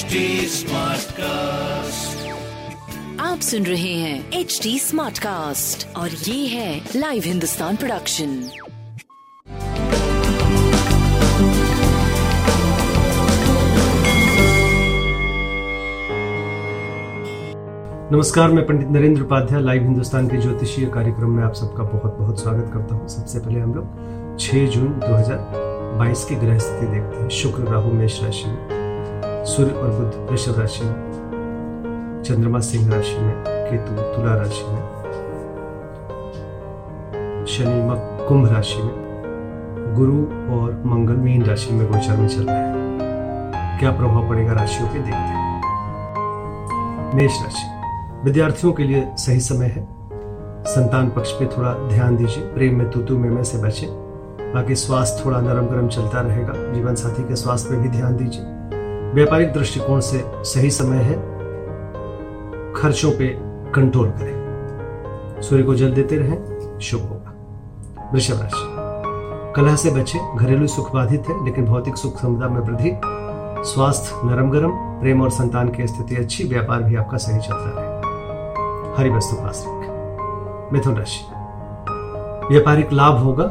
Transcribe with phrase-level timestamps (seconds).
[0.00, 2.20] HD Smartcast.
[3.20, 8.28] आप सुन रहे हैं एच डी स्मार्ट कास्ट और ये है लाइव हिंदुस्तान प्रोडक्शन
[18.12, 22.42] नमस्कार मैं पंडित नरेंद्र उपाध्याय लाइव हिंदुस्तान के ज्योतिषीय कार्यक्रम में आप सबका बहुत बहुत
[22.42, 27.28] स्वागत करता हूँ। सबसे पहले हम लोग 6 जून 2022 की ग्रह स्थिति देखते हैं।
[27.28, 28.89] शुक्र राहु मेष राशि में।
[29.50, 34.82] सूर्य और बुद्ध वृषभ राशि में चंद्रमा सिंह राशि में केतु तुला राशि में
[37.48, 38.92] शनि कुंभ राशि में
[39.96, 40.18] गुरु
[40.54, 44.94] और मंगल मीन राशि में गोचर में चल रहे हैं। क्या प्रभाव पड़ेगा राशियों पे
[44.94, 45.62] देखते हैं।
[47.14, 47.66] मेष राशि
[48.24, 49.88] विद्यार्थियों के लिए सही समय है।
[50.64, 53.86] संतान पक्ष पे थोड़ा ध्यान दीजिए प्रेम में तू में, में से बचे।
[54.54, 58.69] बाकी स्वास्थ्य थोड़ा नरम गरम चलता रहेगा। जीवन साथी के स्वास्थ्य पे भी ध्यान दीजिए।
[59.14, 61.14] व्यापारिक दृष्टिकोण से सही समय है।
[62.72, 63.26] खर्चों पे
[63.74, 64.40] कंट्रोल करें।
[65.42, 67.34] सूर्य को जल देते रहें, शुभ होगा।
[68.12, 68.76] वृषभ राशि।
[69.56, 72.92] कलह से बचे, घरेलू सुख बाधित है, लेकिन भौतिक सुख समुदा में वृद्धि।
[73.64, 78.00] स्वास्थ्य नरम गरम प्रेम और संतान की स्थिति अच्छी, व्यापार भी आपका सही चलता रहे।
[78.98, 79.36] हरी वस्तु
[80.72, 81.24] मिथुन राशि।
[82.54, 83.44] व्यापारिक लाभ होगा,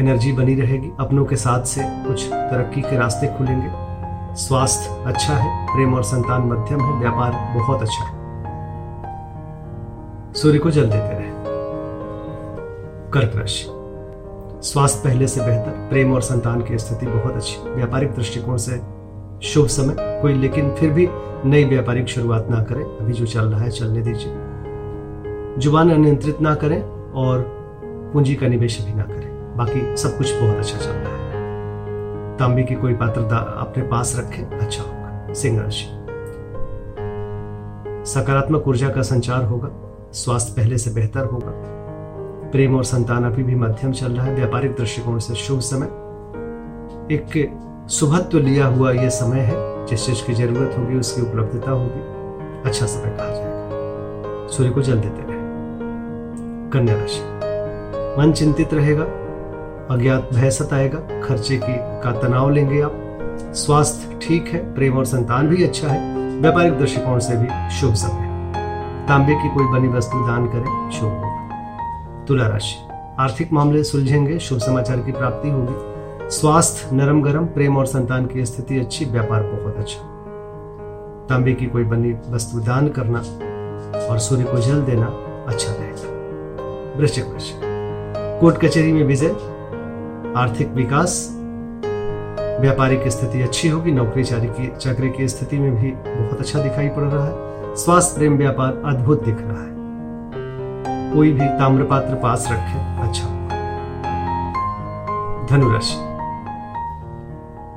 [0.00, 3.85] एनर्जी बनी रहेगी, अपनों के साथ से कुछ तरक्की के रास्ते खुलेंगे।
[4.36, 8.16] स्वास्थ्य अच्छा है, प्रेम और संतान मध्यम है, व्यापार बहुत अच्छा है।
[10.34, 11.30] सूर्य को जल देते रहे।
[13.10, 13.66] कर्क राशि।
[14.68, 18.82] स्वास्थ्य पहले से बेहतर, प्रेम और संतान की स्थिति बहुत अच्छी। व्यापारिक दृष्टिकोण से
[19.42, 21.08] शुभ समय, कोई लेकिन फिर भी
[21.44, 24.32] नई व्यापारिक शुरुआत ना करें। अभी जो चल रहा है, चलने दीजिए।
[25.58, 27.40] ज़ुबान अनियंत्रित ना करें और
[28.12, 31.15] पूंजी का निवेश भी ना करें। बाकी सब कुछ बहुत अच्छा चल रहा है।
[32.38, 35.86] तांबे की कोई पात्रता अपने पास रखें अच्छा होगा। सिंह राशि
[38.10, 39.68] सकारात्मक ऊर्जा का संचार होगा,
[40.12, 41.52] स्वास्थ्य पहले से बेहतर होगा।
[42.50, 45.86] प्रेम और संतान अभी भी मध्यम चल रहा है, व्यापारिक दृष्टिकोण से शुभ समय।
[47.14, 47.56] एक
[47.88, 52.16] सुभत्व लिया हुआ यह समय है, जिस चीज़ की ज़रूरत होगी, उसकी उपलब्धता होगी।
[52.68, 55.36] अच्छा समय कहा जाएगा। सूर्य को जल देते रहे।
[56.70, 57.36] कन्या राशि।
[58.18, 59.04] मन चिंतित रहेगा
[59.90, 62.92] अज्ञात भय सताएगा खर्चे की का तनाव लेंगे आप।
[63.54, 68.26] स्वास्थ्य ठीक है, प्रेम और संतान भी अच्छा है। व्यापारिक दृष्टिकोण से भी शुभ समय।
[69.08, 72.88] तांबे की कोई बनी वस्तु दान करें, शुभ होगा। तुला राशि।
[73.18, 75.96] आर्थिक मामले सुलझेंगे, शुभ समाचार की प्राप्ति होगी।
[76.30, 80.12] स्वास्थ्य नरम गरम, प्रेम और संतान की स्थिति अच्छी, व्यापार बहुत अच्छा।
[81.28, 83.18] तांबे की कोई बनी वस्तु दान करना
[84.06, 85.06] और सूर्य को जल देना
[85.48, 86.16] अच्छा रहेगा।
[87.00, 87.54] वृश्चिक राशि।
[88.40, 89.36] कोर्ट कचहरी में विजय
[90.36, 91.28] आर्थिक विकास,
[92.60, 97.02] व्यापारिक स्थिति अच्छी होगी, नौकरी की, चाकरी की स्थिति में भी बहुत अच्छा दिखाई पड़
[97.02, 97.34] रहा है।
[97.76, 99.76] स्वास्थ्य, प्रेम, व्यापार अद्भुत दिख रहा है।
[101.14, 103.28] कोई भी ताम्रपात्र पास रखे अच्छा
[105.50, 105.96] धनुराशि।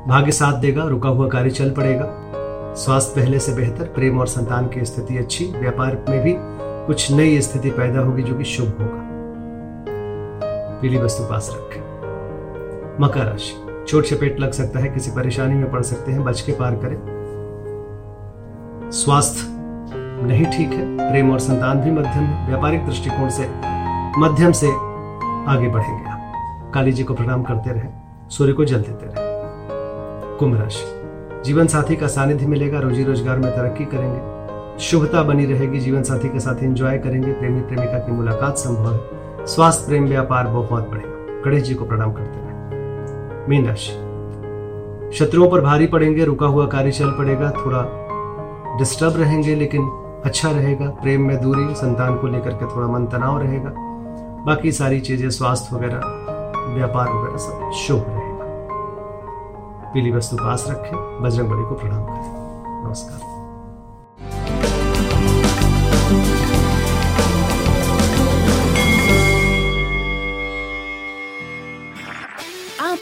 [0.09, 2.05] भाग्य साथ देगा, रुका हुआ कार्य चल पड़ेगा।
[2.75, 6.35] स्वास्थ्य पहले से बेहतर, प्रेम और संतान की स्थिति अच्छी, व्यापार में भी
[6.87, 9.09] कुछ नई स्थिति पैदा होगी जो कि शुभ होगा।
[10.81, 11.88] पीली वस्तु पास रखें।
[12.99, 16.51] मकर राशि। चोट चपेट लग सकता है, किसी परेशानी में पड़ सकते हैं, बच के
[16.51, 16.97] पार करें।
[18.91, 19.47] स्वास्थ्य
[20.27, 23.43] नहीं ठीक है, प्रेम और संतान भी मध्यम है, व्यापारिक दृष्टिकोण से
[24.17, 24.67] मध्यम से
[25.47, 27.89] आगे बढ़ेंगे आप। काली जी को प्रणाम करते रहे,
[28.29, 33.51] सूर्य को जल देते रहे। कुंभ राशि। जीवन साथी का सानिध्य मिलेगा, रोजी रोज़गार में
[33.51, 38.57] तरक्की करेंगे। शुभता बनी रहेगी, जीवन साथी के साथ एंजॉय करेंगे, प्रेमी प्रेमिका की मुलाकात
[38.57, 42.48] संभव है। स्वास्थ्य, प्रेम, व्यापार बहुत बढ़ेगा। गणेश जी को प्रणाम करते रहे।
[43.47, 43.91] मीन राशि।
[45.17, 47.85] शत्रुओं पर भारी पड़ेंगे, रुका हुआ कार्य चल पड़ेगा, थोड़ा
[48.77, 49.81] डिस्टर्ब रहेंगे, लेकिन
[50.25, 53.71] अच्छा रहेगा। प्रेम में दूरी, संतान को लेकर के थोड़ा मन तनाव रहेगा।
[54.45, 56.01] बाकी सारी चीज़ें, स्वास्थ्य वगैरह,
[56.75, 58.45] व्यापार वगैरह सब शुभ रहेगा।
[59.93, 63.38] पीली वस्तु पास रखें बजरंग बली को प्रणाम करें। नमस्कार।